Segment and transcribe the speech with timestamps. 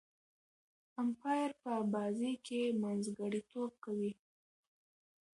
[1.03, 4.11] امپایر په بازي کښي منځګړیتوب کوي.